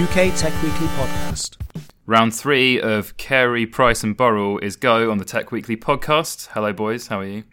[0.00, 1.58] UK Tech Weekly podcast.
[2.06, 6.46] Round three of Carey, Price, and Burrell is go on the Tech Weekly podcast.
[6.52, 7.08] Hello, boys.
[7.08, 7.44] How are you?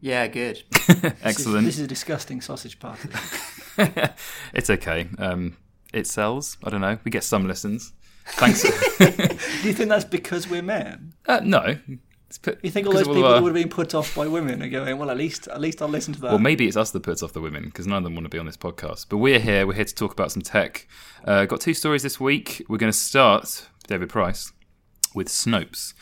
[0.00, 0.62] Yeah, good.
[1.22, 1.66] Excellent.
[1.66, 3.10] This is a disgusting sausage party.
[4.54, 5.08] it's okay.
[5.18, 5.58] Um,
[5.92, 6.56] it sells.
[6.64, 6.98] I don't know.
[7.04, 7.92] We get some listens.
[8.28, 8.62] Thanks.
[8.98, 11.12] Do you think that's because we're men?
[11.26, 11.76] uh, no.
[12.38, 14.68] Put- You think all those people our- would have been put off by women are
[14.68, 16.28] going, well, at least at least I'll listen to that.
[16.28, 18.30] Well, maybe it's us that puts off the women because none of them want to
[18.30, 19.06] be on this podcast.
[19.08, 19.66] But we're here.
[19.66, 20.86] We're here to talk about some tech.
[21.24, 22.64] Uh, got two stories this week.
[22.68, 24.52] We're going to start, David Price,
[25.14, 25.92] with Snopes.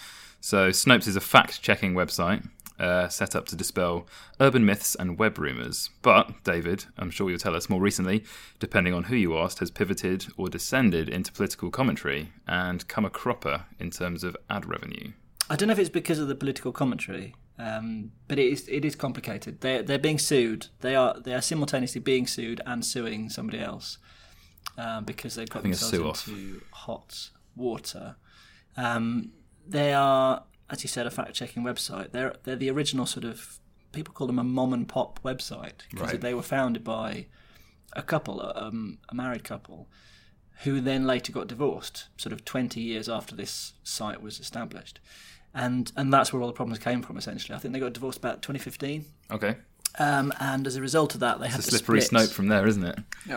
[0.40, 2.48] So, Snopes is a fact checking website
[2.78, 4.06] uh, set up to dispel
[4.38, 5.90] urban myths and web rumours.
[6.02, 8.22] But, David, I'm sure you'll tell us more recently,
[8.60, 13.10] depending on who you asked, has pivoted or descended into political commentary and come a
[13.10, 15.12] cropper in terms of ad revenue.
[15.50, 18.84] I don't know if it's because of the political commentary, um, but it is it
[18.84, 19.60] is complicated.
[19.60, 20.66] They they're being sued.
[20.80, 23.98] They are they are simultaneously being sued and suing somebody else
[24.76, 28.16] um, because they've got themselves into hot water.
[28.76, 29.32] Um,
[29.66, 32.12] they are, as you said, a fact checking website.
[32.12, 33.58] They're they're the original sort of
[33.92, 36.20] people call them a mom and pop website because Right.
[36.20, 37.26] they were founded by
[37.94, 39.88] a couple, um, a married couple,
[40.64, 45.00] who then later got divorced, sort of 20 years after this site was established.
[45.54, 47.56] And and that's where all the problems came from, essentially.
[47.56, 49.04] I think they got divorced about 2015.
[49.30, 49.56] Okay.
[49.98, 52.22] Um, and as a result of that, they had It's a slippery split.
[52.28, 52.98] snope from there, isn't it?
[53.30, 53.32] Oh,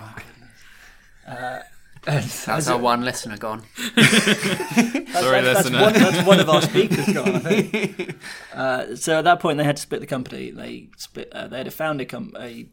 [0.00, 1.64] my goodness
[2.06, 3.62] And that's as our a- one listener gone.
[3.96, 5.80] Sorry, that's, listener.
[5.82, 8.16] one, that's one of our speakers gone, I think.
[8.54, 10.50] Uh, so at that point, they had to split the company.
[10.50, 11.30] They split.
[11.30, 12.66] Uh, they had a founded com- a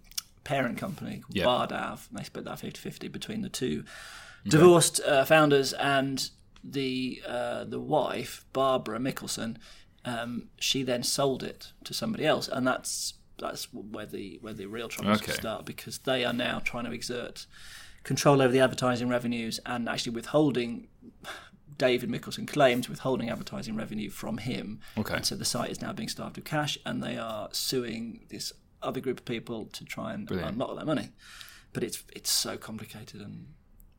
[0.45, 1.43] parent company called Yeah.
[1.43, 3.83] Bardav, and they split that 50-50 between the two
[4.47, 6.29] divorced uh, founders and
[6.63, 9.57] the uh, the wife, Barbara Mikkelson.
[10.05, 14.65] Um, she then sold it to somebody else, and that's that's where the where the
[14.65, 15.31] real troubles Okay.
[15.33, 17.45] start because they are now trying to exert
[18.03, 20.87] control over the advertising revenues and actually withholding.
[21.75, 24.79] David Mikkelson claims withholding advertising revenue from him.
[24.95, 25.15] Okay.
[25.15, 28.53] And so the site is now being starved of cash, and they are suing this
[28.83, 30.51] other group of people to try and Brilliant.
[30.53, 31.09] unlock that money.
[31.73, 33.47] But it's it's so complicated and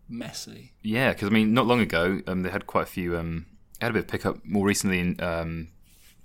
[0.08, 0.72] messy.
[0.82, 3.16] Yeah, because I mean, not long ago, um, they had quite a few.
[3.16, 3.46] Um,
[3.80, 5.68] had a bit of pickup more recently in um,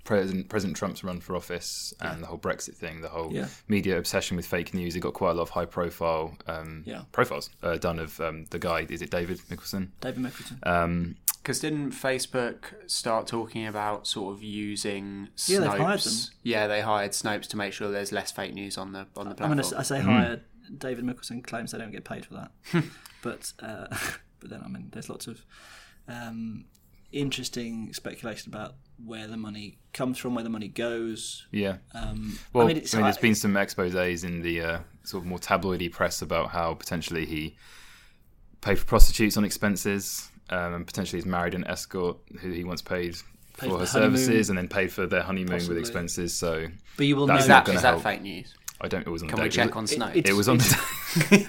[0.04, 3.48] President President Trump's run for office and the whole Brexit thing, the whole Yeah.
[3.68, 4.94] media obsession with fake news.
[4.94, 7.02] He got quite a lot of high profile um, Yeah.
[7.12, 8.86] profiles uh, done of um, the guy.
[8.88, 9.88] Is it David Mikkelson?
[10.00, 10.66] David Mikkelson.
[10.66, 15.48] Um, Because didn't Facebook start talking about sort of using Snopes?
[15.48, 16.14] Yeah, they've hired them.
[16.44, 19.32] Yeah, they hired Snopes to make sure there's less fake news on the on the
[19.32, 19.58] I platform.
[19.58, 20.40] mean, I say higher.
[20.78, 22.52] David Mikkelson claims they don't get paid for that,
[23.22, 23.86] but uh,
[24.40, 25.44] but then I mean, there's lots of
[26.08, 26.64] um,
[27.12, 31.46] interesting speculation about where the money comes from, where the money goes.
[31.52, 31.76] yeah.
[31.94, 35.38] Um, Well, I mean, it's, there's been some exposes in the uh, sort of more
[35.38, 37.56] tabloidy press about how potentially he
[38.60, 42.82] paid for prostitutes on expenses, um, and potentially he's married an escort who he once
[42.82, 43.16] paid
[43.58, 45.76] Paid for for her services, and then paid for their honeymoon Possibly.
[45.76, 46.34] with expenses.
[46.34, 46.66] So
[46.96, 48.02] but you will that's know is not that that help.
[48.02, 48.54] fake news?
[48.80, 49.06] I don't.
[49.06, 49.28] It was on.
[49.28, 50.26] Can the we day- check it, on it- Snopes?
[50.28, 50.58] It was on.
[50.58, 51.46] The,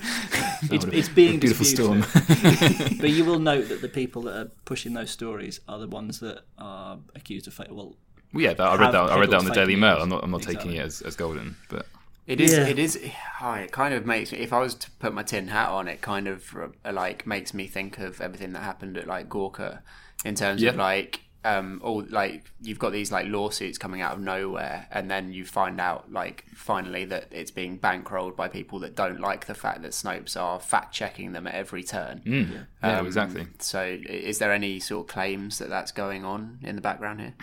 [0.72, 2.03] it's, it's being beautiful disputed.
[2.06, 2.97] storm.
[3.00, 6.20] but you will note that the people that are pushing those stories are the ones
[6.20, 7.67] that are accused of fake.
[7.70, 7.96] Well,
[8.34, 9.02] well, yeah, that, I read that.
[9.11, 9.97] I read that on the Daily fake Mail.
[10.02, 10.23] I'm not.
[10.23, 11.85] I'm not taking it as, as golden, but
[12.28, 12.53] It is.
[12.53, 12.67] Yeah.
[12.67, 13.00] It is.
[13.41, 14.40] Oh, it kind of makes me.
[14.40, 17.53] If I was to put my tin hat on, it kind of uh, like makes
[17.53, 19.79] me think of everything that happened at like Gawker,
[20.26, 20.72] in terms Yeah.
[20.72, 25.09] of like um all like you've got these like lawsuits coming out of nowhere, and
[25.09, 29.46] then you find out like finally that it's being bankrolled by people that don't like
[29.47, 32.22] the fact that Snopes are fact checking them at every turn.
[32.26, 33.47] mm, yeah, Um, exactly.
[33.59, 37.34] So, is there any sort of claims that that's going on in the background here?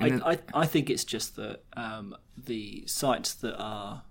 [0.00, 4.02] I, I, I think it's just that um, the sites that are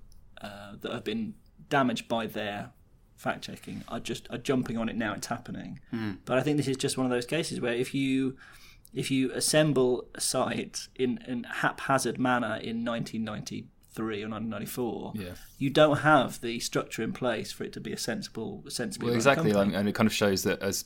[0.42, 1.34] uh, that have been
[1.70, 2.72] damaged by their
[3.16, 5.14] fact checking are just are jumping on it now.
[5.14, 5.80] It's happening,
[6.26, 8.38] but I think this is just one of those cases where if you
[8.94, 15.30] if you assemble a site in in haphazard manner in 1993 or 1994, Yeah.
[15.58, 19.16] you don't have the structure in place for it to be a sensible, sensible Well,
[19.16, 20.86] exactly, like, and it kind of shows that as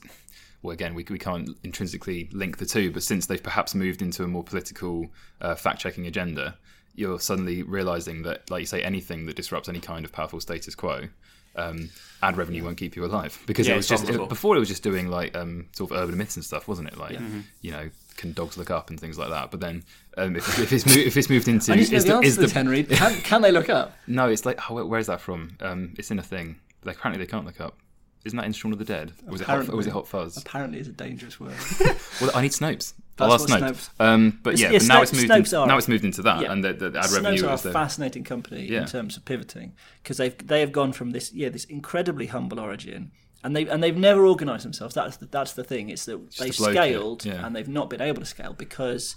[0.62, 4.22] well, again, we, we can't intrinsically link the two, but since they've perhaps moved into
[4.22, 5.08] a more political
[5.40, 6.56] uh, fact checking agenda,
[6.94, 10.74] you're suddenly realizing that, like you say, anything that disrupts any kind of powerful status
[10.76, 11.08] quo.
[11.54, 11.90] Um,
[12.22, 14.68] ad revenue won't keep you alive because Yeah, it was just it, before it was
[14.68, 16.96] just doing like um, sort of urban myths and stuff, wasn't it?
[16.96, 17.40] Like Mm-hmm.
[17.60, 19.50] you know, can dogs look up and things like that.
[19.50, 19.84] But then
[20.16, 22.08] um, if, if it's mo- if it's moved into I need to know is the
[22.10, 22.84] the, answer is the Henry.
[22.84, 23.94] Can, can they look up?
[24.06, 25.56] no, it's like oh, where- where is that from?
[25.60, 26.56] Um, it's in a thing.
[26.84, 27.76] Like, apparently they can't look up.
[28.24, 29.12] Isn't that in Shaun of the Dead?
[29.26, 30.36] Or was it hot, or was it Hot Fuzz?
[30.36, 31.54] Apparently, it's a dangerous word.
[32.20, 32.94] Well, I need Snopes.
[33.16, 33.90] That's ask what Snopes.
[33.98, 35.28] Snopes- Um, but It's- yeah, yeah, but now Snopes- it's moved.
[35.30, 36.52] Snopes in, are- now it's moved into that, Yeah.
[36.52, 37.72] and the, the ad Snopes revenue are a there.
[37.72, 38.80] fascinating company Yeah.
[38.82, 42.58] in terms of pivoting because they've they have gone from this yeah this incredibly humble
[42.58, 43.10] origin
[43.44, 44.94] and they and they've never organised themselves.
[44.94, 45.90] That's the, that's the thing.
[45.90, 49.16] It's that they've scaled and they've not been able to scale because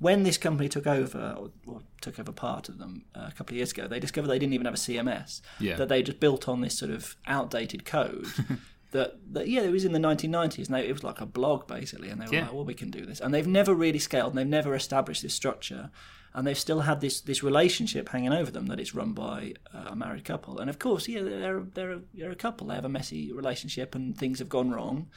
[0.00, 3.54] when this company took over or, or took over part of them uh, a couple
[3.54, 5.40] of years ago, they discovered they didn't even have a CMS.
[5.60, 5.76] Yeah.
[5.76, 8.26] That they just built on this sort of outdated code.
[8.94, 11.66] That, that yeah, it was in the 1990s, and they, it was like a blog
[11.66, 12.42] basically, and they were Yeah.
[12.42, 15.22] like, "Well, we can do this," and they've never really scaled, and they've never established
[15.22, 15.90] this structure,
[16.32, 19.88] and they've still had this this relationship hanging over them that it's run by uh,
[19.88, 22.84] a married couple, and of course, yeah, they're they're a, they're a couple, they have
[22.84, 25.08] a messy relationship, and things have gone wrong,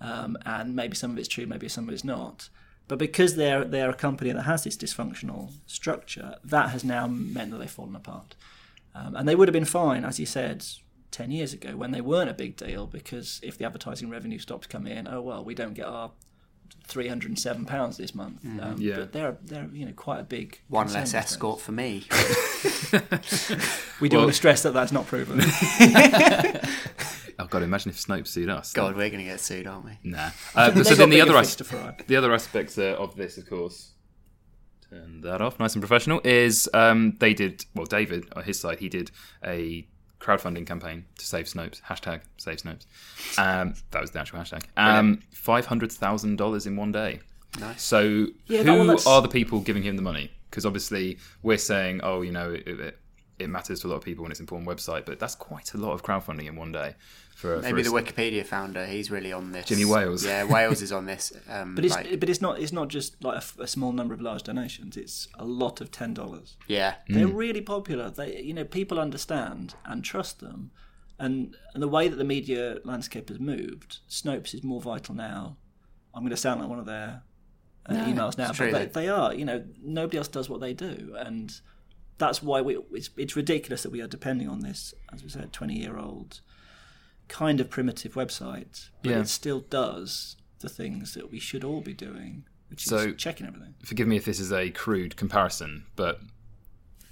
[0.00, 2.48] um, and maybe some of it's true, maybe some of it's not.
[2.88, 7.52] But because they're they're a company that has this dysfunctional structure, that has now meant
[7.52, 8.34] that they've fallen apart.
[8.92, 10.66] Um, and they would have been fine, as you said,
[11.10, 14.66] 10 years ago when they weren't a big deal because if the advertising revenue stops
[14.66, 16.10] coming in, oh, well, we don't get our
[16.88, 18.44] £307 this month.
[18.60, 18.96] Um, Yeah.
[18.96, 20.60] But they're, they're you know, quite a big.
[20.68, 21.32] One less I suppose.
[21.32, 22.04] escort for me.
[24.00, 25.40] We do Well- want to stress that that's not proven.
[27.38, 28.74] Oh god, imagine if Snopes sued us.
[28.74, 29.92] God, we're going to get sued, aren't we?
[30.04, 30.28] Nah.
[30.54, 33.48] Uh, They've so then the other fish as- the other aspect uh, of this, of
[33.48, 33.92] course,
[34.90, 36.20] turn that off, nice and professional.
[36.22, 37.86] Is um, they did well?
[37.86, 39.10] David on his side, he did
[39.42, 39.86] a
[40.20, 41.80] crowdfunding campaign to save Snopes.
[41.82, 42.86] Hashtag save Snopes.
[43.38, 44.64] Um, that was the actual hashtag.
[44.76, 47.20] Um, Five hundred thousand dollars in one day.
[47.58, 47.82] Nice.
[47.82, 50.30] So Yeah, who that- are the people giving him the money?
[50.50, 52.98] Because obviously we're saying, oh, you know, it, it,
[53.40, 55.74] it matters to a lot of people when it's an important website, but that's quite
[55.74, 56.94] a lot of crowdfunding in one day.
[57.34, 59.66] For for Maybe a- the Wikipedia founder, he's really on this.
[59.66, 60.24] Jimmy Wales.
[60.24, 61.32] Yeah, Wales is on this.
[61.48, 63.92] Um, But it's like- but it's not it's not just like a f- a, small
[63.92, 64.96] number of large donations.
[64.96, 66.56] It's a lot of ten dollars.
[66.68, 66.96] yeah.
[67.08, 68.10] They're really popular.
[68.10, 70.70] They, you know, people understand and trust them,
[71.18, 75.56] and, and the way that the media landscape has moved, Snopes is more vital now.
[76.14, 77.22] I'm going to sound like one of their
[77.86, 79.32] uh, emails now, but they, they are.
[79.32, 81.52] You know, nobody else does what they do, and
[82.20, 82.78] that's why we.
[82.92, 86.40] It's, it's ridiculous that we are depending on this, as we said, 20 year old
[87.26, 89.20] kind of primitive website, but Yeah.
[89.20, 93.46] it still does the things that we should all be doing, which So- is checking
[93.46, 93.74] everything.
[93.84, 96.20] forgive me if this is a crude comparison, but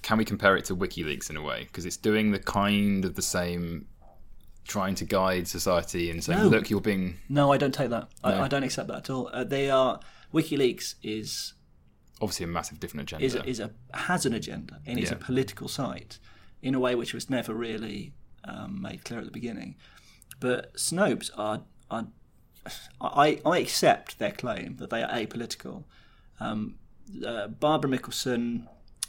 [0.02, 1.64] can we compare it to WikiLeaks in a way?
[1.64, 3.87] Because it's doing the kind of the same,
[4.66, 6.49] trying to guide society and saying, No.
[6.49, 8.08] look, you're being No, I don't take that.
[8.22, 9.31] I, I don't accept that at all.
[9.32, 10.00] Uh, they are
[10.34, 11.55] WikiLeaks is
[12.20, 13.25] obviously a massive different agenda.
[13.25, 16.19] is a, is a has an agenda and is a political site
[16.62, 18.12] in a way which was never really
[18.44, 19.76] um, made clear at the beginning.
[20.41, 22.09] But Snopes are are
[23.00, 25.84] I, I accept their claim that they are apolitical.
[26.41, 26.77] Um,
[27.27, 28.67] uh, Barbara Mikkelson,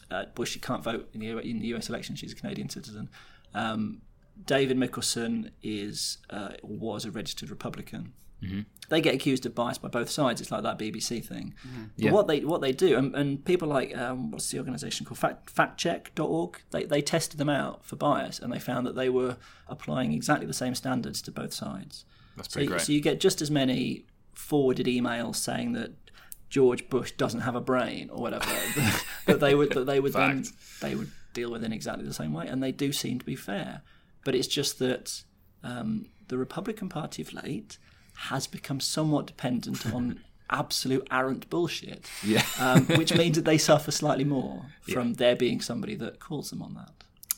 [0.10, 2.16] uh, well, she can't vote in the, in the US election.
[2.16, 3.10] She's a Canadian citizen.
[3.54, 4.02] Um,
[4.46, 8.14] David Mikkelson is uh, was a registered Republican.
[8.90, 10.42] They get accused of bias by both sides.
[10.42, 11.54] It's like that BBC thing.
[11.64, 12.12] But Yeah.
[12.12, 15.54] what they what they do, and, and people like um, what's the organisation called Fact,
[15.54, 20.14] factcheck.org, they, they tested them out for bias, and they found that they were applying
[20.14, 22.06] exactly the same standards to both sides.
[22.36, 22.82] That's So, pretty you- great.
[22.82, 25.92] so you get just as many forwarded emails saying that
[26.50, 28.46] George Bush doesn't have a brain or whatever
[29.28, 30.46] that they would that they would then
[30.82, 33.36] they would deal with in exactly the same way, and they do seem to be
[33.36, 33.82] fair.
[34.26, 35.24] But it's just that
[35.64, 37.78] um, the Republican Party of late
[38.28, 42.44] has become somewhat dependent on absolute arrant bullshit, yeah.
[42.60, 46.62] um, which means that they suffer slightly more from there being somebody that calls them
[46.62, 46.92] on that.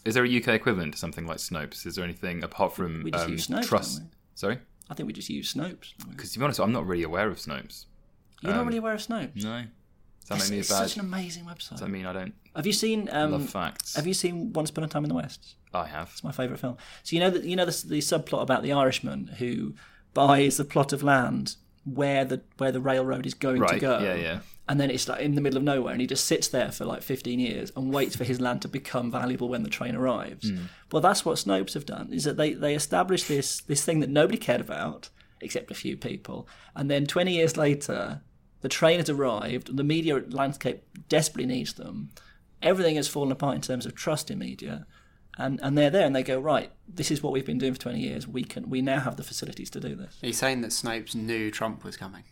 [0.06, 1.86] is there a UK equivalent to something like Snopes?
[1.86, 4.02] Is there anything apart from We just um, use Snopes, trust?
[4.36, 4.58] Sorry,
[4.90, 5.94] I think we just use Snopes.
[6.10, 7.86] because to be honest, I'm not really aware of Snopes.
[8.42, 9.44] You're not really aware of Snopes.
[9.44, 9.64] No,
[10.22, 10.88] does that It's, make me it's bad?
[10.88, 11.72] such an amazing website.
[11.72, 13.08] Does that mean I don't Have you seen?
[13.12, 13.96] Um, love facts?
[13.96, 15.56] have you seen Once Upon a Time in the West?
[15.74, 16.10] I have.
[16.12, 16.78] It's my favourite film.
[17.04, 19.76] So you know that you know the, the subplot about the Irishman who
[20.14, 24.00] buys a plot of land where the where the railroad is going to go.
[24.00, 24.40] yeah, yeah.
[24.70, 26.86] and then it's like in the middle of nowhere, and he just sits there for
[26.86, 30.50] like 15 years and waits for his land to become valuable when the train arrives.
[30.50, 30.66] Hmm.
[30.92, 32.14] Well, that's what Snopes have done.
[32.14, 35.10] Is that they they established this this thing that nobody cared about
[35.42, 38.22] except a few people, and then 20 years later,
[38.62, 39.70] the train has arrived.
[39.70, 42.12] and The media landscape desperately needs them.
[42.62, 44.86] Everything has fallen apart in terms of trust in media.
[45.46, 46.72] And, and they're there and they go right.
[46.88, 48.28] This is what we've been doing for twenty years.
[48.28, 50.18] We can we now have the facilities to do this.
[50.24, 52.24] Are you saying that Snopes knew Trump was coming?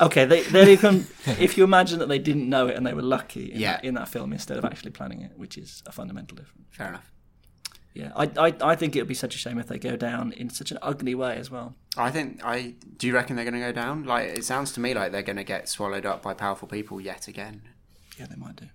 [0.00, 1.06] Okay, they they can.
[1.26, 3.72] if you imagine that they didn't know it and they were lucky in, Yeah.
[3.72, 6.66] that, in that film instead of actually planning it, which is a fundamental difference.
[6.70, 7.10] Fair enough.
[7.94, 10.32] Yeah, I, I I think it would be such a shame if they go down
[10.32, 11.74] in such an ugly way as well.
[11.96, 13.06] I think I do.
[13.06, 14.04] You reckon they're going to go down?
[14.04, 17.00] Like it sounds to me like they're going to get swallowed up by powerful people
[17.00, 17.62] yet again.
[18.18, 18.66] Yeah, they might do.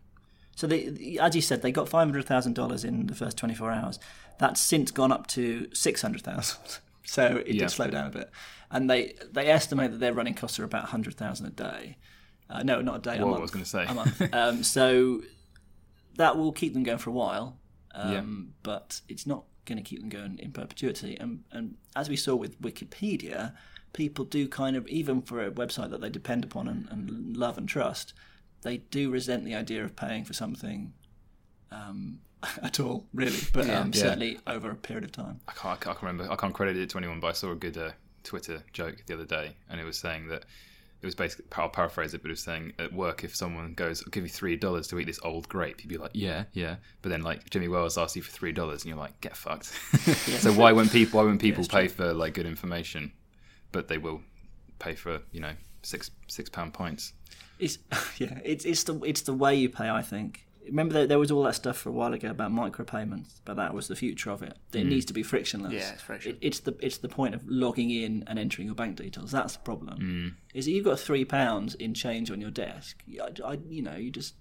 [0.61, 3.55] So they, as you said, they got five hundred thousand dollars in the first twenty
[3.55, 3.97] four hours.
[4.37, 6.59] That's since gone up to six hundred thousand.
[7.03, 7.61] So it Yeah.
[7.61, 8.29] did slow down a bit,
[8.69, 11.97] and they they estimate that their running costs are about hundred thousand a day.
[12.47, 13.17] Uh, no, not a day.
[13.17, 13.85] a Whoa, I was gonna say.
[13.87, 14.21] a month.
[14.33, 15.21] Um, so
[16.17, 17.57] that will keep them going for a while,
[17.95, 18.23] um, Yeah.
[18.61, 21.15] but it's not going to keep them going in perpetuity.
[21.19, 23.53] And, and as we saw with Wikipedia,
[23.93, 27.57] people do kind of, even for a website that they depend upon and, and love
[27.57, 28.13] and trust,
[28.61, 30.93] they do resent the idea of paying for something
[31.71, 32.19] um,
[32.61, 33.37] at all, really.
[33.53, 34.01] But um, Yeah.
[34.01, 35.39] certainly over a period of time.
[35.47, 36.31] I can't, I can't remember.
[36.31, 37.91] I can't credit it to anyone, but I saw a good uh,
[38.23, 40.43] Twitter joke the other day, and it was saying that
[41.01, 41.45] it was basically.
[41.57, 44.29] I'll paraphrase it, but it was saying at work, if someone goes, "I'll give you
[44.29, 47.49] three dollars to eat this old grape," you'd be like, "Yeah, yeah," but then like
[47.49, 49.65] Jimmy Wales asks you for three dollars, and you're like, "Get fucked."
[50.41, 51.19] so why won't people?
[51.19, 53.11] Why won't people pay for like good information,
[53.71, 54.21] but they will
[54.77, 57.13] pay for you know six six pound pints?
[57.61, 57.77] It's
[58.17, 59.89] yeah, it's it's the it's the way you pay.
[59.89, 60.45] I think.
[60.67, 63.73] Remember that there was all that stuff for a while ago about micropayments, but that
[63.73, 64.57] was the future of it.
[64.73, 64.89] It mm.
[64.89, 65.73] needs to be frictionless.
[65.73, 66.37] Yeah, it's frictionless.
[66.39, 69.31] It, it's the it's the point of logging in and entering your bank details.
[69.31, 69.99] That's the problem.
[69.99, 70.33] Mm.
[70.53, 73.03] Is that you've got three pounds in change on your desk.
[73.21, 74.35] I, I- you know, you just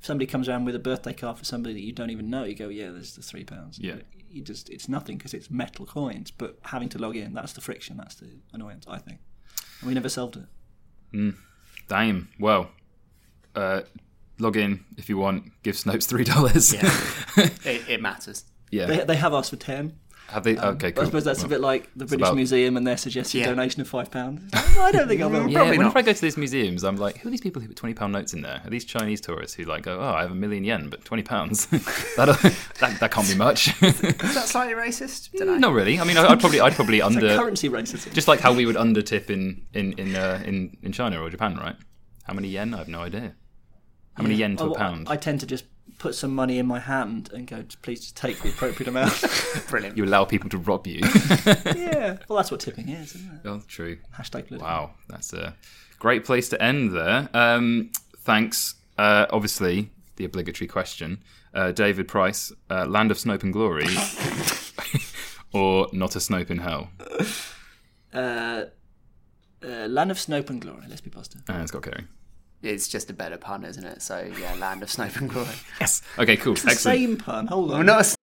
[0.00, 2.44] if somebody comes around with a birthday card for somebody that you don't even know.
[2.44, 3.78] You go, yeah, there's the three pounds.
[3.78, 3.96] Yeah.
[4.30, 6.30] You just it's nothing because it's metal coins.
[6.30, 7.98] But having to log in, that's the friction.
[7.98, 8.86] That's the annoyance.
[8.88, 9.20] I think.
[9.80, 10.46] And we never solved it.
[11.12, 11.36] Mm.
[11.90, 12.28] Damn.
[12.38, 12.70] Well,
[13.56, 13.80] uh,
[14.38, 15.50] log in if you want.
[15.64, 16.72] Give Snopes three dollars.
[16.72, 16.82] Yeah,
[17.64, 18.44] it, it matters.
[18.70, 18.86] yeah.
[18.86, 19.98] They, they have asked for ten.
[20.28, 20.56] Have they?
[20.56, 21.02] Um, okay, cool.
[21.02, 23.46] I suppose that's a bit like the British about- Museum and their suggested Yeah.
[23.46, 24.48] donation of five pounds.
[24.54, 25.48] I don't think I will.
[25.48, 25.96] Yeah, Probably whenever not.
[25.96, 28.12] I go to these museums, I'm like, who are these people who put twenty pound
[28.12, 28.60] notes in there?
[28.64, 31.24] Are these Chinese tourists who like go, oh, I have a million yen, but twenty
[31.24, 31.66] pounds?
[32.16, 33.68] that, uh, that that can't be much.
[33.82, 34.00] Is
[34.34, 35.32] that slightly racist?
[35.32, 35.58] Don't mm, know.
[35.58, 35.98] Not really.
[35.98, 38.12] I mean, I- I'd probably I'd probably It's like under currency racism.
[38.12, 41.56] just like how we would undertip in in in uh, in in China or Japan,
[41.56, 41.76] right?
[42.24, 42.72] How many yen?
[42.74, 43.34] I have no idea.
[44.14, 45.08] How many yen to Oh, a pound?
[45.08, 45.64] I tend to just
[46.00, 49.22] put some money in my hand and go, please just take the appropriate amount.
[49.68, 49.96] Brilliant.
[49.96, 51.00] You allow people to rob you.
[51.46, 52.16] yeah.
[52.26, 53.48] Well, that's what tipping is, isn't it?
[53.48, 53.98] oh, true.
[54.18, 54.60] Hashtag political.
[54.60, 55.54] Wow, that's a
[55.98, 57.28] great place to end there.
[57.34, 58.74] Um, thanks.
[58.98, 61.22] Uh, obviously, the obligatory question:
[61.54, 63.84] uh, David Price, uh, Land of Snope and Glory,
[65.52, 66.90] or Not a Snope in Hell?
[68.12, 68.64] Uh,
[69.62, 71.42] uh, Land of Snope and Glory, let's be positive.
[71.46, 72.06] And it's got Carey.
[72.62, 74.02] It's just a better pun, isn't it?
[74.02, 75.48] So yeah, Land of Snope and Glory.
[75.80, 76.02] Yes.
[76.18, 76.36] Okay.
[76.36, 76.52] Cool.
[76.52, 76.98] It's the Excellent.
[76.98, 77.46] same pun.
[77.46, 77.76] Hold on.
[77.78, 78.14] Well, not a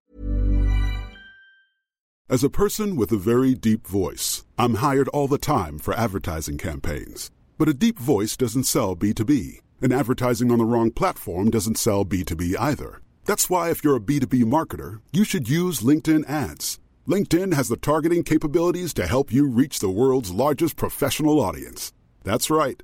[2.30, 6.58] As a person with a very deep voice, I'm hired all the time for advertising
[6.58, 7.32] campaigns.
[7.58, 12.06] But a deep voice doesn't sell B2B, and advertising on the wrong platform doesn't sell
[12.06, 13.02] B2B either.
[13.26, 16.80] That's why, if you're a B2B marketer, you should use LinkedIn ads.
[17.08, 21.94] LinkedIn has the targeting capabilities to help you reach the world's largest professional audience.
[22.24, 22.84] That's right,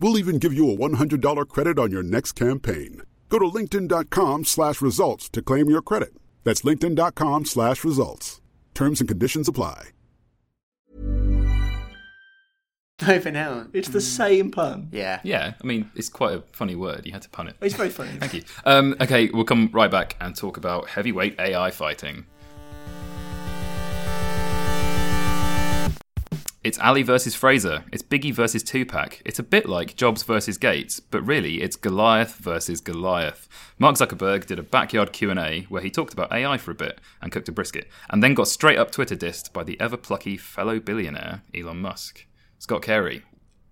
[0.00, 3.02] We'll even give you a $100 credit on your next campaign.
[3.28, 6.14] Go to linkedin.com slash results to claim your credit.
[6.44, 8.40] That's linkedin.com slash results.
[8.74, 9.88] Terms and conditions apply.
[12.98, 13.66] Snope in Hell.
[13.72, 14.88] It's the same pun.
[14.90, 15.20] Yeah.
[15.22, 15.54] Yeah.
[15.62, 17.06] I mean, it's quite a funny word.
[17.06, 17.56] You had to pun it.
[17.60, 18.10] It's very funny.
[18.18, 18.42] Thank you.
[18.64, 22.26] Um, okay, we'll come right back and talk about heavyweight AI fighting.
[26.64, 27.84] It's Ali versus Frazier.
[27.92, 29.22] It's Biggie versus Tupac.
[29.24, 33.48] It's a bit like Jobs versus Gates, but really it's Goliath versus Goliath.
[33.78, 37.30] Mark Zuckerberg did a backyard Q&A where he talked about AI for a bit and
[37.30, 40.80] cooked a brisket, and then got straight up Twitter dissed by the ever plucky fellow
[40.80, 42.26] billionaire Elon Musk.
[42.58, 43.22] Scott Carey,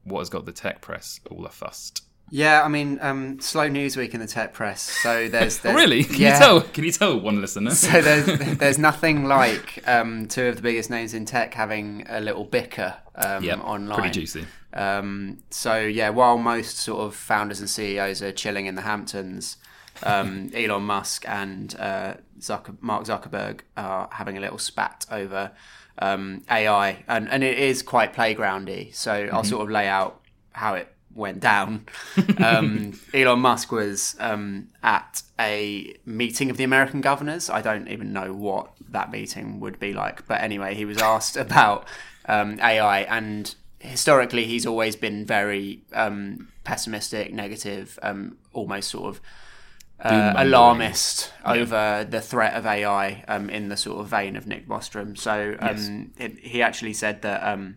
[0.05, 2.03] what has got the tech press all a afussed?
[2.31, 4.83] Yeah, I mean, um, slow news week in the tech press.
[4.83, 6.05] So there's, there's really?
[6.05, 6.33] Can yeah.
[6.33, 6.61] you tell?
[6.61, 7.71] Can you tell one listener?
[7.71, 12.21] So there's there's nothing like um, two of the biggest names in tech having a
[12.21, 13.99] little bicker um, yeah, online.
[13.99, 14.47] pretty juicy.
[14.73, 19.57] Um, so yeah, while most sort of founders and CEOs are chilling in the Hamptons,
[20.03, 25.53] um, Elon Musk and uh, Zucker- Mark Zuckerberg are having a little spat over
[25.99, 28.95] um, AI, and and it is quite playgroundy.
[28.95, 30.21] So I'll sort of lay out
[30.53, 31.87] how it went down.
[32.39, 37.51] um, Elon Musk was um, at a meeting of the American governors.
[37.51, 41.37] I don't even know what that meeting would be like, but anyway, he was asked
[41.47, 41.87] about
[42.27, 49.21] um, AI, and historically, he's always been very um, pessimistic, negative, um, almost sort of.
[49.99, 54.69] Uh, alarmist over the threat of AI um, in the sort of vein of Nick
[54.69, 55.17] Bostrom.
[55.17, 57.77] So um, it, he actually said that um,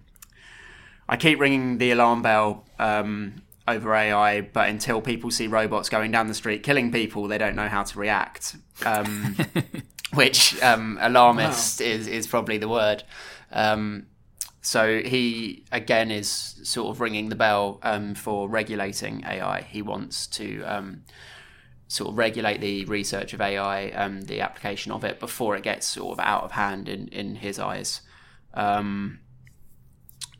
[1.10, 6.12] I keep ringing the alarm bell um, over AI, but until people see robots going
[6.12, 8.56] down the street killing people, they don't know how to react.
[8.86, 9.36] Um,
[10.13, 13.04] which um, alarmist is is probably the word.
[13.51, 14.06] Um,
[14.62, 16.30] so he again is
[16.63, 19.62] sort of ringing the bell um, for regulating AI.
[19.62, 21.04] He wants to um,
[21.88, 25.88] sort of regulate the research of AI, um, the application of it before it gets
[25.88, 28.01] sort of out of hand in in his eyes.
[28.54, 29.20] Um,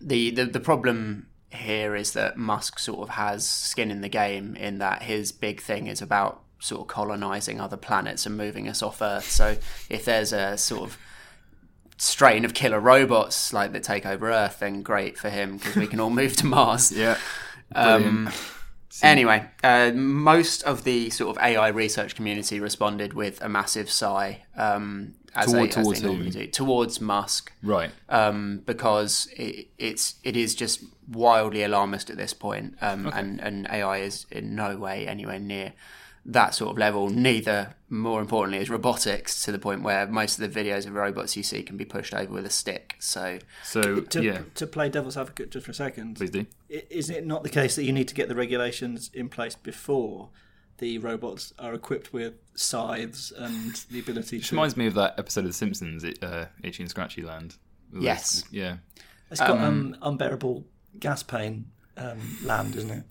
[0.02, 4.56] the, the the problem here is that Musk sort of has skin in the game
[4.56, 8.84] in that his big thing is about sort of colonizing other planets and moving us
[8.84, 9.30] off Earth.
[9.30, 9.58] So
[9.90, 10.98] if there's a sort of
[11.98, 15.88] strain of killer robots like that take over Earth, then great for him because we
[15.88, 16.92] can all move to Mars.
[17.00, 17.18] Yeah.
[17.76, 18.32] Um,
[19.04, 24.44] anyway, uh, most of the sort of AI research community responded with a massive sigh.
[24.58, 26.32] Um, as Toward- they, as they towards normally whom?
[26.32, 27.92] do, towards Musk Right.
[28.10, 33.68] um, because it, it's it is just wildly alarmist at this point, um, and and
[33.72, 35.74] AI is in no way anywhere near
[36.26, 37.10] that sort of level.
[37.10, 41.36] Neither, more importantly, is robotics to the point where most of the videos of robots
[41.38, 42.96] you see can be pushed over with a stick.
[43.00, 46.46] So So To, yeah, to play devil's advocate just for a second, please do.
[46.70, 50.30] is it not the case that you need to get the regulations in place before
[50.80, 54.56] the robots are equipped with scythes and the ability to?
[54.56, 57.56] Reminds me of that episode of The Simpsons, it- uh, Itchy and Scratchy Land.
[57.92, 58.42] With Yes.
[58.44, 58.78] those- Yeah.
[59.32, 60.66] It's got um, unbearable
[61.00, 63.04] gas pain um, land, isn't it?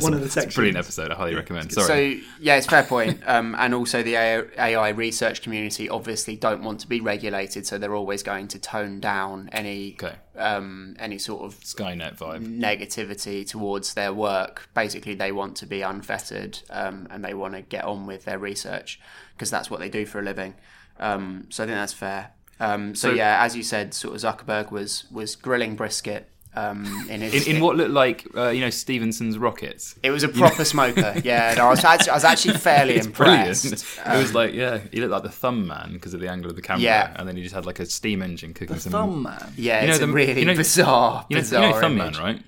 [0.00, 0.54] One of the It's a sections.
[0.54, 1.10] brilliant episode.
[1.10, 1.72] I highly recommend.
[1.72, 1.86] Sorry.
[2.20, 3.20] So yeah, it's a fair point.
[3.26, 7.94] Um, and also the AI research community obviously don't want to be regulated, so they're
[7.94, 10.14] always going to tone down any Okay.
[10.36, 12.46] um, any sort of Skynet vibe.
[12.58, 14.68] negativity towards their work.
[14.74, 18.38] Basically, they want to be unfettered um, and they want to get on with their
[18.38, 19.00] research
[19.34, 20.54] because that's what they do for a living.
[20.98, 22.30] Um, so I think that's fair.
[22.60, 27.06] Um, so, So- yeah, as you said, sort of Zuckerberg was was grilling brisket um,
[27.10, 29.94] in his In, in what looked like, uh, you know, Stephenson's rockets.
[30.02, 31.14] It was a proper smoker.
[31.24, 33.98] Yeah, no, I, was actually, I was actually fairly It's impressed.
[34.04, 36.50] Um, it was like, yeah, he looked like the thumb man because of the angle
[36.50, 36.82] of the camera.
[36.82, 37.12] Yeah.
[37.16, 38.92] And then he just had like a steam engine cooking some.
[38.92, 39.52] Thumb man.
[39.56, 41.98] Yeah, You know it's a the- really you know- bizarre, You know, you know Thumb
[42.00, 42.16] image.
[42.18, 42.42] Man, right?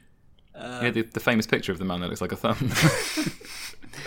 [0.55, 2.57] Uh, yeah, the, the famous picture of the man that looks like a thumb.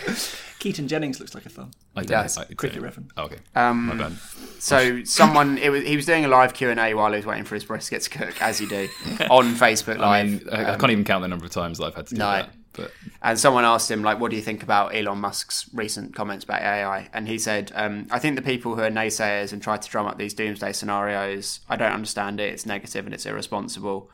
[0.59, 1.71] Keaton Jennings looks like a thumb.
[1.95, 2.37] I does.
[2.37, 3.11] I- I- Cricket reference.
[3.17, 3.37] Oh, okay.
[3.55, 4.13] Um, My bad.
[4.59, 7.25] So someone, it was, he was doing a live Q and A while he was
[7.25, 8.89] waiting for his brisket to cook, as you do,
[9.29, 10.03] on Facebook Live.
[10.03, 12.07] I mean, I, I Um, can't even count the number of times that I've had
[12.07, 12.31] to do No.
[12.31, 12.53] that.
[12.73, 12.91] But
[13.23, 16.61] And someone asked him, like, what do you think about Elon Musk's recent comments about
[16.61, 17.09] AI?
[17.13, 20.05] And he said, um, I think the people who are naysayers and try to drum
[20.05, 22.53] up these doomsday scenarios, I don't understand it.
[22.53, 24.11] It's negative and it's irresponsible.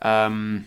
[0.00, 0.66] Um,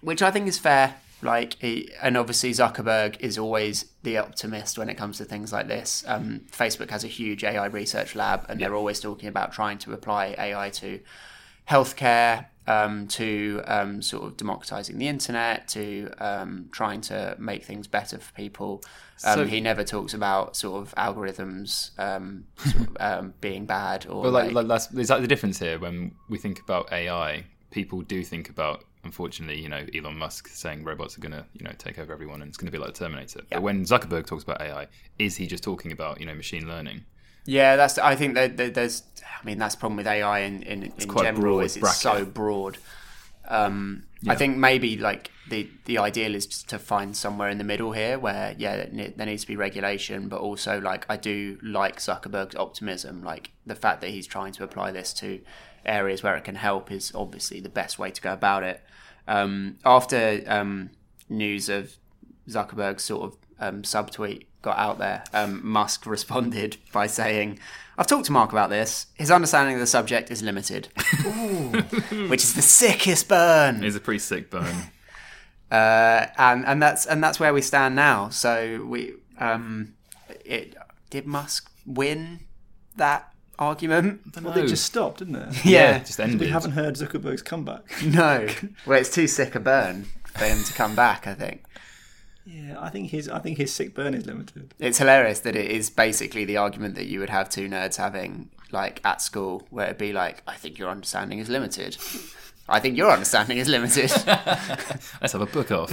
[0.00, 0.94] which I think is fair.
[1.20, 5.66] Like, he, and obviously Zuckerberg is always the optimist when it comes to things like
[5.66, 6.04] this.
[6.06, 9.92] Um, Facebook has a huge AI research lab, and they're always talking about trying to
[9.92, 11.00] apply AI to
[11.68, 17.86] healthcare, um, to um, sort of democratizing the internet, to um, trying to make things
[17.86, 18.82] better for people.
[19.24, 24.06] Um, So- he never talks about sort of algorithms um, sort of, um, being bad
[24.06, 26.92] or But like, like, like that's is that the difference here when we think about
[26.92, 27.44] AI?
[27.70, 31.64] People do think about, unfortunately, you know, Elon Musk saying robots are going to, you
[31.64, 33.42] know, take over everyone and it's going to be like the Terminator.
[33.50, 34.86] But when Zuckerberg talks about AI,
[35.18, 37.04] is he just talking about, you know, machine learning?
[37.44, 37.96] Yeah, that's.
[37.96, 39.02] I think that that there's.
[39.22, 41.80] I mean, that's the problem with AI in in, in quite general broad is it's
[41.80, 42.00] bracket.
[42.00, 42.76] so broad.
[43.48, 47.64] Um, I think maybe like the the ideal is just to find somewhere in the
[47.64, 51.58] middle here, where yeah, there there needs to be regulation, but also like I do
[51.62, 53.22] like Zuckerberg's optimism.
[53.22, 55.40] Like the fact that he's trying to apply this to
[55.88, 58.82] areas where it can help is obviously the best way to go about it.
[59.26, 60.90] Um, after um,
[61.28, 61.96] news of
[62.48, 67.58] Zuckerberg's sort of um, subtweet got out there, um, Musk responded by saying,
[67.96, 69.06] I've talked to Mark about this.
[69.14, 70.86] His understanding of the subject is limited.
[72.28, 73.82] Which is the sickest burn.
[73.82, 74.92] It's a pretty sick burn.
[75.72, 78.28] uh, and and that's and that's where we stand now.
[78.28, 79.94] So we um,
[80.44, 80.76] it
[81.10, 82.40] did Musk win
[82.96, 84.20] that argument?
[84.42, 85.64] Well, they just stopped, didn't it?
[85.64, 85.98] Yeah.
[85.98, 86.40] just ended.
[86.40, 87.82] We haven't heard Zuckerberg's comeback.
[88.04, 88.46] No,
[88.86, 90.04] well, it's too sick a burn
[90.36, 91.26] for him to come back.
[91.26, 91.64] I think.
[92.46, 94.74] Yeah, I think his I think his sick burn is limited.
[94.78, 98.50] It's hilarious that it is basically the argument that you would have two nerds having
[98.72, 101.96] like at school, where it'd be like, "I think your understanding is limited."
[102.70, 104.10] I think your understanding is limited.
[104.26, 105.90] Let's have a book off.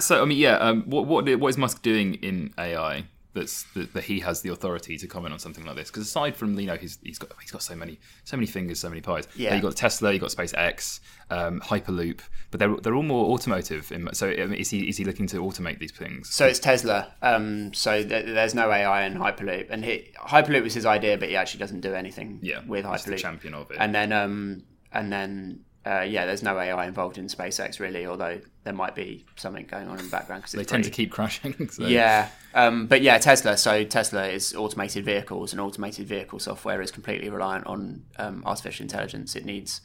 [0.00, 0.56] so I mean, yeah.
[0.56, 3.04] Um, what what what is Musk doing in AI?
[3.38, 5.88] That's that, that he has the authority to comment on something like this.
[5.90, 8.80] Because aside from you know he's he's got he's got so many so many fingers,
[8.80, 9.28] so many pies.
[9.36, 9.54] Yeah.
[9.54, 12.20] you got Tesla, you got SpaceX, um, Hyperloop,
[12.50, 13.90] but they're they're all more automotive.
[13.92, 16.28] In, so I mean, is he is he looking to automate these things?
[16.34, 17.12] so it's Tesla.
[17.22, 21.28] Um, so th- there's no AI in Hyperloop, and he, Hyperloop was his idea, but
[21.28, 23.18] he actually doesn't do anything Yeah, with he's the Hyperloop.
[23.18, 23.76] champion of it.
[23.80, 28.38] And then um, and then uh, yeah, there's no AI involved in SpaceX really, although
[28.64, 31.54] there might be something going on in the background because they tend to keep crashing.
[31.70, 31.86] So.
[31.86, 33.56] Yeah, um, but yeah, Tesla.
[33.56, 38.84] So Tesla is automated vehicles, and automated vehicle software is completely reliant on um, artificial
[38.84, 39.34] intelligence.
[39.34, 39.80] It needs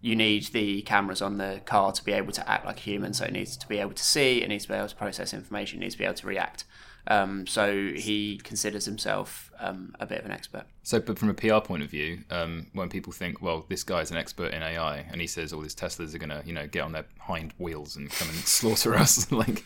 [0.00, 3.14] you need the cameras on the car to be able to act like a human.
[3.14, 5.32] So it needs to be able to see, it needs to be able to process
[5.32, 6.64] information, it needs to be able to react.
[7.06, 10.64] Um, so he considers himself um, a bit of an expert.
[10.82, 14.10] So, but from a PR point of view, um, when people think, well, this guy's
[14.10, 16.66] an expert in AI, and he says all these Teslas are going to, you know,
[16.66, 19.64] get on their hind wheels and come and slaughter us, like,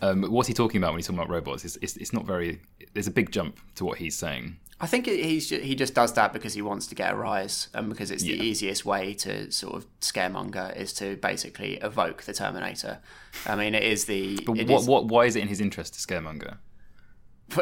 [0.00, 1.64] um, what's he talking about when he's talking about robots?
[1.64, 2.60] It's, it's, it's not very.
[2.94, 4.56] There's a big jump to what he's saying.
[4.80, 7.88] I think he's he just does that because he wants to get a rise and
[7.88, 8.42] because it's the Yeah.
[8.44, 13.00] easiest way to sort of scaremonger is to basically evoke the Terminator.
[13.44, 14.38] I mean, it is the.
[14.46, 16.58] But what, is- what, why is it in his interest to scaremonger?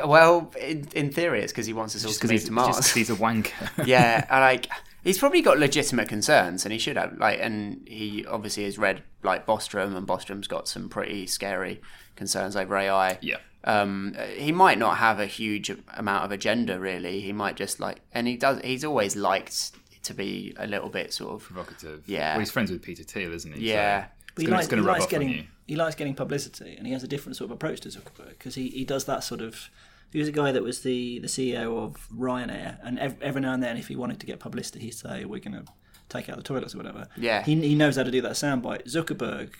[0.04, 2.48] Well, in, in theory, it's because he wants us all Just to because move he's,
[2.48, 2.76] to Mars.
[2.76, 3.52] just 'cause he's a wanker.
[3.86, 4.68] yeah, and like
[5.04, 7.16] he's probably got legitimate concerns, and he should have.
[7.18, 11.80] Like, and he obviously has read like Bostrom, and Bostrom's got some pretty scary
[12.16, 13.18] concerns over AI.
[13.20, 13.36] yeah.
[13.64, 17.20] Um, he might not have a huge amount of agenda, really.
[17.20, 18.60] He might just like, and he does.
[18.62, 19.72] He's always liked
[20.04, 22.04] to be a little bit sort of Provocative.
[22.06, 22.34] Yeah.
[22.34, 23.68] Well, he's friends with Peter Thiel, isn't he?
[23.70, 24.04] Yeah.
[24.04, 25.44] So But it's he gonna, likes, it's gonna he rub likes off on getting you.
[25.66, 28.54] He likes getting publicity, and he has a different sort of approach to Zuckerberg because
[28.54, 29.68] he, he does that sort of.
[30.12, 33.52] He was a guy that was the, the CEO of Ryanair, and ev- every now
[33.52, 35.64] and then, if he wanted to get publicity, he'd say, "We're going to
[36.08, 37.42] take out the toilets or whatever." Yeah.
[37.42, 38.84] he, he knows how to do that soundbite.
[38.86, 39.50] Zuckerberg,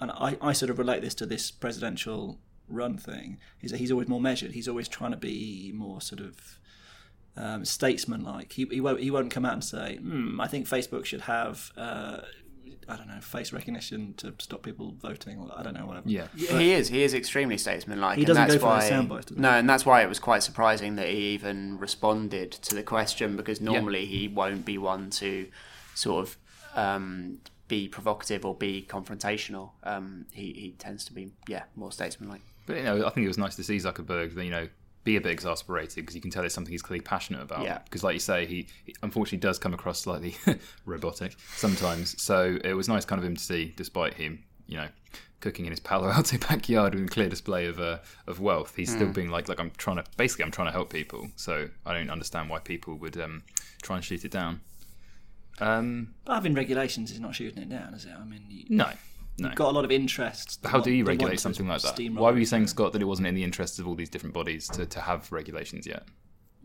[0.00, 3.92] and I, I sort of relate this to this presidential run thing, is that he's
[3.92, 4.52] always more measured.
[4.52, 6.58] He's always trying to be more sort of
[7.36, 8.52] um, statesman-like.
[8.52, 11.70] He, he won't he won't come out and say, hmm, "I think Facebook should have."
[11.76, 12.20] Uh,
[12.88, 16.08] I don't know, face recognition to stop people voting, or I don't know, whatever.
[16.08, 16.28] Yeah.
[16.34, 16.88] he is.
[16.88, 18.16] He is extremely statesmanlike.
[18.16, 19.30] He and doesn't that's go for why, those sound bites.
[19.32, 23.36] No, and that's why it was quite surprising that he even responded to the question
[23.36, 25.48] because normally he won't be one to
[25.94, 26.36] sort of
[26.74, 29.70] um, be provocative or be confrontational.
[29.84, 32.42] Um, he he tends to be yeah more statesmanlike.
[32.66, 34.68] But you know, I think it was nice to see Zuckerberg, you know,
[35.04, 37.62] be a bit exasperated because you can tell it's something he's clearly passionate about.
[37.62, 37.78] Yeah.
[37.84, 40.36] Because, like you say, he, he unfortunately does come across slightly
[40.84, 42.20] robotic sometimes.
[42.20, 44.88] So it was nice, kind of him to see, despite him, you know,
[45.40, 48.92] cooking in his Palo Alto backyard with a clear display of uh, of wealth, he's
[48.92, 51.28] still being like, like I'm trying to basically, I'm trying to help people.
[51.36, 53.42] So I don't understand why people would um,
[53.82, 54.60] try and shoot it down.
[55.60, 58.12] Um, But having regulations is not shooting it down, is it?
[58.18, 58.90] I mean, you, no,
[59.40, 59.48] no.
[59.48, 60.58] you've got a lot of interests.
[60.64, 61.98] How want- do you regulate something like that?
[62.12, 64.34] Why were you saying, Scott, that it wasn't in the interests of all these different
[64.34, 66.04] bodies to, to have regulations yet?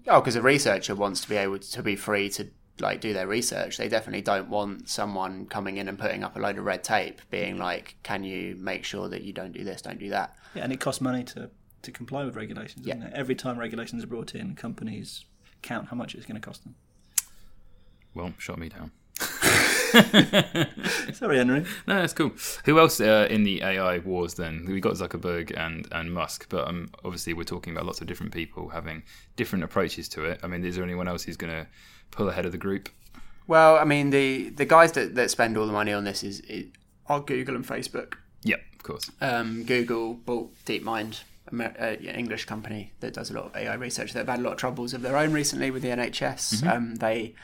[0.08, 2.48] Oh, because a researcher wants to be able to be free to
[2.80, 3.78] like do their research.
[3.78, 7.22] They definitely don't want someone coming in and putting up a load of red tape,
[7.32, 10.64] being like, "Can you make sure that you don't do this, don't do that?" Yeah,
[10.64, 11.50] and it costs money to,
[11.84, 13.08] to comply with regulations, doesn't Yeah.
[13.08, 13.14] it?
[13.14, 15.26] Every time regulations are brought in, companies
[15.62, 16.76] count how much it's going to cost them.
[18.14, 18.92] Well, shot me down.
[21.14, 21.66] Sorry, Henry.
[21.88, 22.32] No, that's cool.
[22.66, 24.66] Who else uh, in the AI wars then?
[24.68, 28.34] We got Zuckerberg and, and Musk, but um, obviously we're talking about lots of different
[28.34, 29.04] people having
[29.36, 30.40] different approaches to it.
[30.44, 31.68] I mean, is there anyone else who's going to
[32.12, 32.90] pull ahead of the group?
[33.48, 36.40] Well, I mean, the the guys that, that spend all the money on this is,
[36.42, 36.66] is
[37.08, 38.16] are Google and Facebook.
[38.44, 39.12] Yep, of course.
[39.22, 41.22] Um, Google bought DeepMind,
[41.52, 44.14] an English company that does a lot of AI research.
[44.14, 46.66] They've had a lot of troubles of their own recently with the NHS.
[46.68, 47.36] Um, they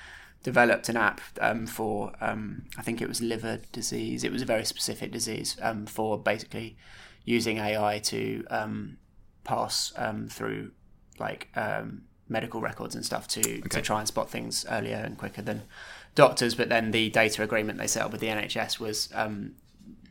[0.43, 4.23] developed an app um, for, um, I think it was liver disease.
[4.23, 6.77] It was a very specific disease um, for basically
[7.25, 8.97] using AI to um,
[9.43, 10.71] pass um, through
[11.19, 15.41] like um, medical records and stuff to, to try and spot things earlier and quicker
[15.41, 15.63] than
[16.15, 16.55] doctors.
[16.55, 19.53] But then the data agreement they set up with the NHS was um,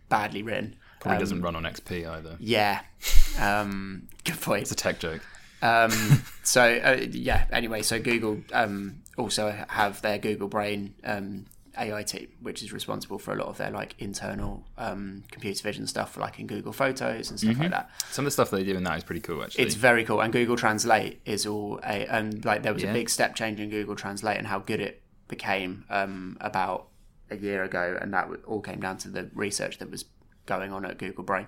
[0.08, 0.76] badly written.
[1.00, 2.36] Probably doesn't run on XP either.
[2.38, 2.80] yeah.
[3.38, 4.62] Um, good point.
[4.62, 5.22] It's a tech joke.
[5.62, 5.92] Um,
[6.42, 7.46] so uh, yeah.
[7.52, 11.46] Anyway, so Google um, also have their Google Brain um,
[11.78, 15.86] AI team, which is responsible for a lot of their like internal um, computer vision
[15.86, 17.90] stuff, like in Google Photos and stuff like that.
[18.10, 19.64] Some of the stuff they do in that is pretty cool, actually.
[19.64, 22.90] It's very cool, and Google Translate is all a and like there was Yeah.
[22.90, 26.88] a big step change in Google Translate and how good it became um, about
[27.30, 30.04] a year ago, and that all came down to the research that was
[30.46, 31.46] going on at Google Brain.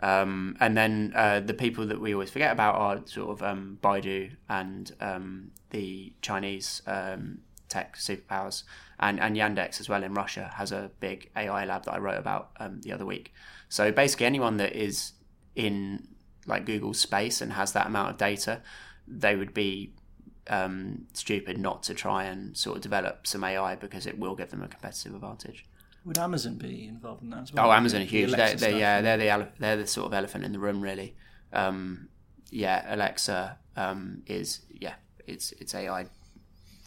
[0.00, 3.78] Um, and then uh, the people that we always forget about are sort of um,
[3.82, 8.62] Baidu and um, the Chinese um, tech superpowers,
[9.00, 12.18] and, and Yandex as well in Russia has a big AI lab that I wrote
[12.18, 13.32] about um, the other week.
[13.68, 15.12] So basically, anyone that is
[15.54, 16.08] in
[16.46, 18.62] like Google's space and has that amount of data,
[19.08, 19.94] they would be
[20.48, 24.50] um, stupid not to try and sort of develop some AI because it will give
[24.50, 25.66] them a competitive advantage.
[26.06, 27.66] Would Amazon be involved in that as well?
[27.68, 28.30] Oh, Amazon are The huge.
[28.32, 31.16] They're, they're, yeah, they're the ele- they're the sort of elephant in the room, really.
[31.52, 32.08] Um,
[32.50, 34.94] yeah, Alexa um, is yeah,
[35.26, 36.06] it's it's AI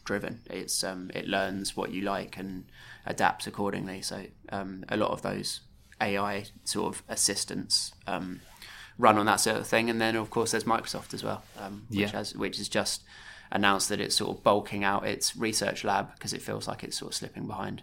[0.06, 0.40] driven.
[0.50, 2.66] It's um, it learns what you like and
[3.06, 4.02] adapts accordingly.
[4.02, 5.62] So um, a lot of those
[6.00, 8.40] AI sort of assistants um,
[8.98, 9.90] run on that sort of thing.
[9.90, 12.08] And then of course there's Microsoft as well, um, which Yeah.
[12.12, 13.04] has which has just
[13.52, 16.98] announced that it's sort of bulking out its research lab because it feels like it's
[16.98, 17.82] sort of slipping behind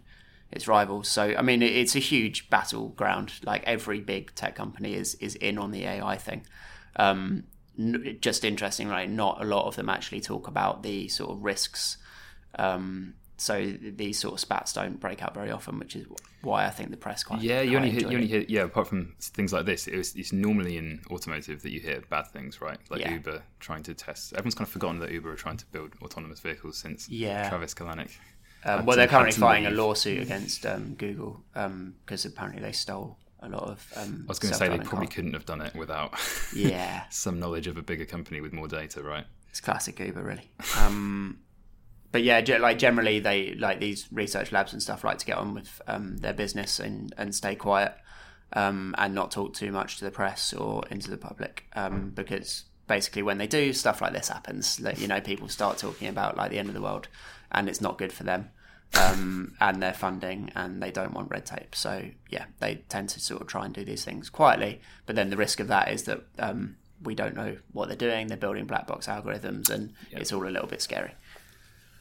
[0.53, 1.09] its rivals.
[1.09, 3.33] So I mean, it's a huge battleground.
[3.45, 6.47] Like every big tech company is is in on the AI thing.
[6.97, 7.45] Um,
[7.79, 9.11] n- just interesting, right?
[9.11, 11.99] Not a lot of them actually talk about the sort of risks.
[12.59, 16.07] Um, so these sort of spats don't break out very often, which is
[16.41, 18.63] why I think the press quite Yeah, you only hear, you only hear yeah.
[18.63, 22.29] Apart from things like this, it was, it's normally in automotive that you hear bad
[22.29, 22.79] things, right?
[22.89, 23.13] Like Yeah.
[23.13, 24.33] Uber trying to test.
[24.33, 27.47] Everyone's kind of forgotten that Uber are trying to build autonomous vehicles since Yeah.
[27.51, 28.17] Travis Kalanick.
[28.65, 33.49] Um, well, they're currently fighting a lawsuit against um, Google because apparently they stole a
[33.49, 33.93] lot of.
[33.97, 36.15] Um, I was going to say they probably couldn't have done it without
[36.55, 39.25] Yeah, some knowledge of a bigger company with more data, right?
[39.57, 40.51] it's classic Uber, really.
[40.79, 41.39] Um,
[42.13, 45.55] but yeah, like generally, they like these research labs and stuff like to get on
[45.55, 47.95] with um, their business and and stay quiet
[48.53, 52.65] um, and not talk too much to the press or into the public um, because
[52.87, 56.37] basically when they do stuff like this happens, that you know people start talking about
[56.37, 57.09] like the end of the world,
[57.53, 58.51] and it's not good for them.
[58.99, 61.75] um, and their funding, and they don't want red tape.
[61.75, 64.81] So yeah, they tend to sort of try and do these things quietly.
[65.07, 68.29] But then the risk of that is that um, we don't know what they're doing.
[68.29, 71.15] They're building black box algorithms, and it's all a little bit scary.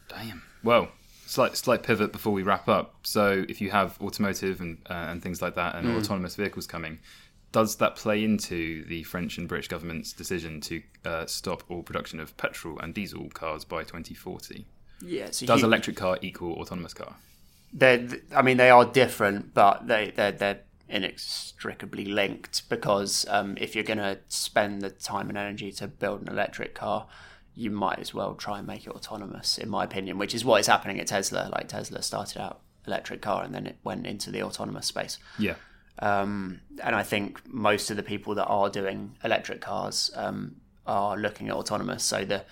[0.07, 0.43] Damn.
[0.63, 0.89] Well,
[1.25, 2.95] slight slight pivot before we wrap up.
[3.03, 6.99] So, if you have automotive and uh, and things like that, and autonomous vehicles coming,
[7.51, 12.19] does that play into the French and British government's decision to uh, stop all production
[12.19, 14.65] of petrol and diesel cars by 2040?
[15.01, 17.15] Yeah, it's Does huge- electric car equal autonomous car?
[17.73, 23.75] they're I mean they are different, but they they're, they're inextricably linked because um, if
[23.75, 27.07] you're going to spend the time and energy to build an electric car,
[27.55, 30.59] you might as well try and make it autonomous, in my opinion, which is what
[30.59, 31.49] is happening at Tesla.
[31.51, 35.17] Like Tesla started out electric car and then it went into the autonomous space.
[35.39, 35.55] Yeah.
[35.99, 41.17] Um, and I think most of the people that are doing electric cars um, are
[41.17, 42.03] looking at autonomous.
[42.03, 42.43] So the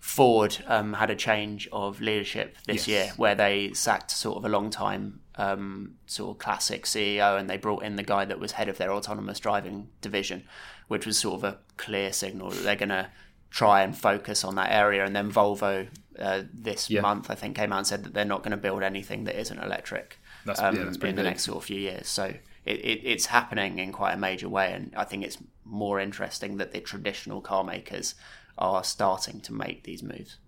[0.00, 2.88] Ford um, had a change of leadership this Yes.
[2.88, 7.48] year where they sacked sort of a long time um, sort of classic CEO and
[7.50, 10.44] they brought in the guy that was head of their autonomous driving division,
[10.88, 13.08] which was sort of a clear signal that they're going to
[13.50, 15.04] try and focus on that area.
[15.04, 17.02] And then Volvo uh, this Yeah.
[17.02, 19.38] month, I think, came out and said that they're not going to build anything that
[19.38, 21.24] isn't electric That's- um, yeah, that's in the big.
[21.24, 22.08] next sort of few years.
[22.08, 22.40] So it,
[22.80, 26.72] it, it's happening in quite a major way, and I think it's more interesting that
[26.72, 28.14] the traditional car makers
[28.58, 30.38] are starting to make these moves.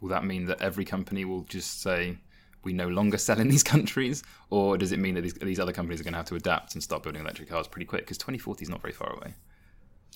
[0.00, 2.18] Will that mean that every company will just say
[2.62, 5.72] we no longer sell in these countries, or does it mean that these, these other
[5.72, 8.02] companies are going to have to adapt and start building electric cars pretty quick?
[8.02, 9.34] Because 2040 is not very far away.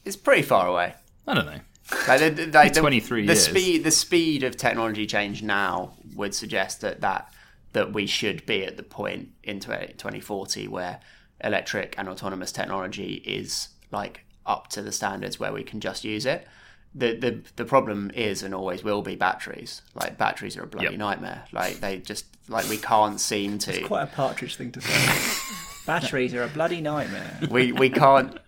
[0.05, 0.95] It's pretty far away.
[1.27, 1.61] I don't know.
[2.07, 3.45] Like, the, the, like, the- 23 the years.
[3.47, 7.33] speed the speed of technology change now would suggest that that
[7.73, 11.01] that we should be at the point in 2040 where
[11.43, 16.27] electric and autonomous technology is like up to the standards where we can just use
[16.27, 16.47] it
[16.95, 20.87] the the, the problem is and always will be batteries like batteries are a bloody
[20.91, 20.99] Yep.
[20.99, 25.55] nightmare like they just like we can't seem to Quite a partridge thing to say.
[25.87, 27.39] Batteries are a bloody nightmare.
[27.51, 28.39] we we can't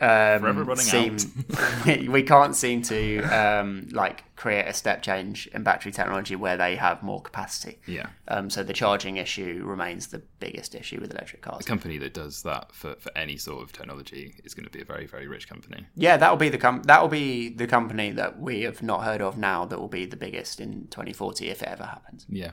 [0.00, 1.16] um, seem
[1.86, 6.56] we, we can't seem to um, like create a step change in battery technology where
[6.56, 7.78] they have more capacity.
[7.86, 8.08] Yeah.
[8.28, 11.64] Um, so the charging issue remains the biggest issue with electric cars.
[11.64, 14.82] A company that does that for, for any sort of technology is going to be
[14.82, 15.86] a very, very rich company.
[15.94, 19.38] Yeah, that'll be the com- that'll be the company that we have not heard of
[19.38, 22.26] now that will be the biggest in 2040 if it ever happens.
[22.28, 22.52] Yeah.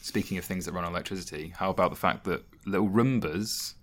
[0.00, 3.74] Speaking of things that run on electricity, how about the fact that little Roombas,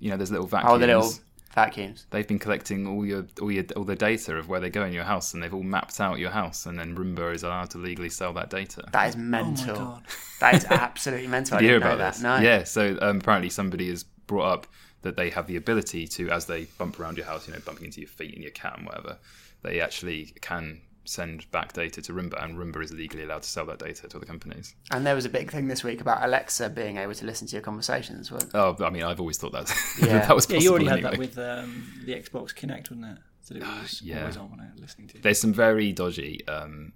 [0.00, 0.74] you know, there's little vacuums.
[0.74, 1.12] Oh, the little
[1.56, 2.06] vacuums.
[2.10, 4.92] They've been collecting all your all your all the data of where they go in
[4.92, 7.78] your house, and they've all mapped out your house, and then Roomba is allowed to
[7.78, 8.84] legally sell that data.
[8.92, 9.76] That is mental.
[9.76, 10.02] Oh God.
[10.38, 11.56] That is absolutely mental.
[11.56, 12.12] I Did you hear didn't know about that.
[12.14, 12.22] this?
[12.22, 12.36] No.
[12.38, 12.64] Yeah.
[12.64, 14.66] So um, apparently somebody has brought up
[15.00, 17.86] that they have the ability to, as they bump around your house, you know, bumping
[17.86, 19.16] into your feet and your cat and whatever,
[19.62, 23.64] they actually can send back data to Roomba, and Roomba is legally allowed to sell
[23.66, 24.74] that data to other companies.
[24.90, 27.52] And there was a big thing this week about Alexa being able to listen to
[27.54, 28.30] your conversations.
[28.30, 30.26] Well, Oh, I mean, I've always thought that Yeah.
[30.26, 33.18] that was Yeah, you already had that with um, the Xbox Kinect, wasn't it?
[33.48, 34.20] That it was yeah.
[34.22, 35.18] always on when I was listening to.
[35.20, 36.92] There's some very dodgy um,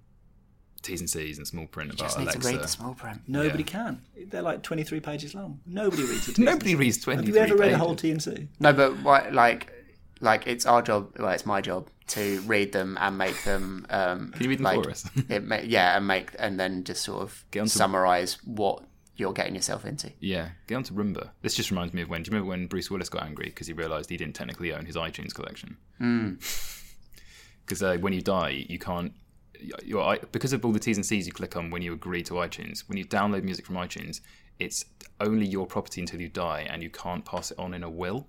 [0.82, 2.40] T's and C's and small print about just need Alexa.
[2.40, 3.20] to read the small print.
[3.28, 3.68] Nobody Yeah.
[3.70, 4.02] can.
[4.28, 5.60] They're like 23 pages long.
[5.66, 6.38] Nobody reads it.
[6.38, 8.48] Nobody reads Have 23 you ever read a whole T&C?
[8.58, 9.70] No, but what, like,
[10.20, 11.14] like it's our job.
[11.18, 13.86] Well, it's my job to read them and make them.
[13.90, 15.04] Um, Can you read them like, for us?
[15.42, 18.84] ma- yeah, and make and then just sort of Get onto- summarize what
[19.16, 20.10] you're getting yourself into.
[20.20, 21.30] Yeah, get on to Roomba.
[21.42, 22.22] This just reminds me of when.
[22.22, 24.86] Do you remember when Bruce Willis got angry because he realised he didn't technically own
[24.86, 25.76] his iTunes collection?
[27.66, 29.12] Because uh, when you die, you can't.
[29.84, 32.34] Your, because of all the T's and C's you click on when you agree to
[32.34, 34.20] iTunes, when you download music from iTunes,
[34.58, 34.84] it's
[35.20, 38.26] only your property until you die, and you can't pass it on in a will.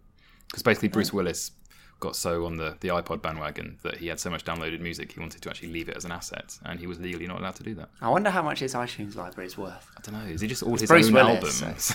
[0.48, 1.52] Because basically, Bruce Willis
[2.02, 5.20] got so on the, the iPod bandwagon that he had so much downloaded music, he
[5.22, 7.64] wanted to actually leave it as an asset, and he was legally not allowed to
[7.64, 7.88] do that.
[8.02, 9.88] I wonder how much his iTunes library is worth.
[9.98, 10.30] I don't know.
[10.30, 11.94] Is he just all his Bruce own Willis, albums?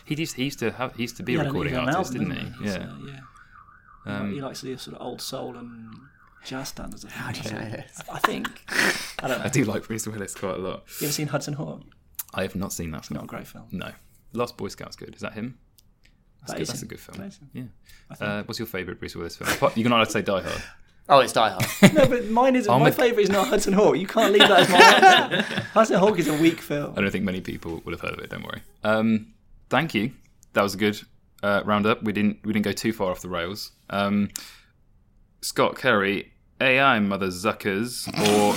[0.06, 1.88] he used he used to have he used to be He a recording he had
[1.94, 2.64] artist, album, didn't he?
[2.64, 2.86] He's, Yeah.
[4.06, 4.26] uh, yeah.
[4.30, 5.92] he likes the sort of old soul and
[6.44, 7.04] jazz standards.
[7.04, 7.20] I think.
[7.20, 8.00] How do you know this?
[8.12, 8.48] I think.
[9.22, 9.44] I don't know.
[9.44, 10.84] I do like Bruce Willis quite a lot.
[11.00, 11.82] You ever seen Hudson Hawk?
[12.32, 13.16] I have not seen that film.
[13.16, 13.66] Not a great film.
[13.72, 13.90] No.
[14.32, 15.14] Last Boy Scout's good.
[15.14, 15.58] Is that him?
[16.40, 16.66] That's, That good.
[16.68, 17.18] That's a good film.
[17.18, 17.72] That is him.
[18.10, 18.16] Yeah.
[18.26, 19.72] Uh, what's your favourite Bruce Willis film?
[19.74, 20.62] You're not allowed to say Die Hard.
[21.10, 21.64] Oh, it's Die Hard.
[21.94, 23.96] No, but mine is I'll my favourite is not Hudson Hawk.
[23.96, 24.78] You can't leave that as my
[25.38, 25.60] answer.
[25.72, 26.92] Hudson Hawk is a weak film.
[26.98, 28.28] I don't think many people will have heard of it.
[28.28, 28.60] Don't worry.
[28.84, 29.32] Um,
[29.70, 30.12] thank you.
[30.52, 31.00] That was a good
[31.42, 32.02] uh, roundup.
[32.02, 33.72] We didn't we didn't go too far off the rails.
[33.88, 34.28] Um,
[35.40, 38.54] Scott Carey, AI mother zuckers or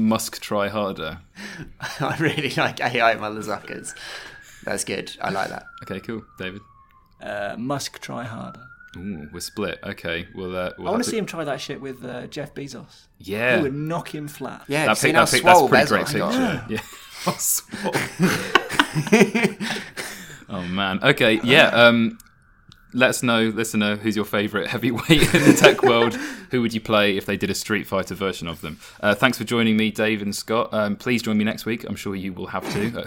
[0.00, 1.18] Musk try harder.
[2.00, 3.94] I really like AI mother zuckers.
[4.64, 5.14] That's good.
[5.20, 5.64] I like that.
[5.82, 6.62] Okay, cool, David.
[7.22, 8.66] Uh, Musk try harder.
[8.96, 9.78] Ooh, we're split.
[9.84, 12.54] Okay, well, uh, we'll I want to see him try that shit with uh, Jeff
[12.54, 13.06] Bezos.
[13.18, 14.64] He Yeah, would knock him flat.
[14.66, 16.74] Yeah, that have pic, seen that pic, that's a swole pretty great Bezos picture.
[16.74, 16.80] Yeah.
[17.26, 17.36] Oh,
[20.48, 21.00] oh man.
[21.02, 21.38] Okay.
[21.44, 21.66] Yeah.
[21.66, 22.16] Um,
[22.94, 23.44] let us know.
[23.50, 26.14] Let us know who's your favourite heavyweight in the tech world.
[26.50, 28.80] Who would you play if they did a Street Fighter version of them?
[29.00, 30.70] Uh, thanks for joining me, Dave and Scott.
[30.72, 31.84] Um, please join me next week.
[31.84, 33.04] I'm sure you will have to.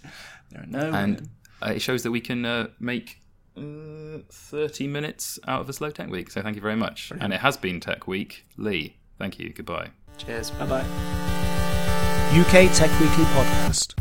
[0.50, 0.90] There are no.
[0.94, 1.28] and
[1.62, 3.20] uh, it shows that we can uh, make
[3.56, 6.30] uh, 30 minutes out of a slow tech week.
[6.30, 7.12] So thank you very much.
[7.20, 8.46] And it has been Tech Week.
[8.56, 9.52] Lee, thank you.
[9.52, 9.90] Goodbye.
[10.16, 10.50] Cheers.
[10.52, 10.84] Bye bye.
[12.32, 13.94] UK Tech Weekly Podcast.